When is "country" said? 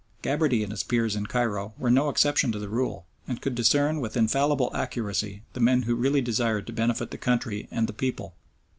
7.19-7.67